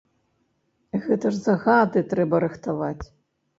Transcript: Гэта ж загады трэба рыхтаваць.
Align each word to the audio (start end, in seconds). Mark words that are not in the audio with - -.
Гэта 1.03 1.33
ж 1.35 1.43
загады 1.49 2.05
трэба 2.17 2.43
рыхтаваць. 2.47 3.05